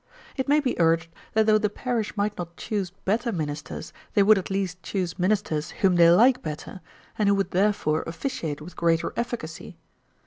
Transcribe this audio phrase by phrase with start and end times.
[0.35, 4.39] It may be urged, that though the parish might not choose better ministers, they would
[4.39, 6.81] at least choose ministers whom they like better,
[7.19, 9.77] and who would therefore officiate with greater efficacy.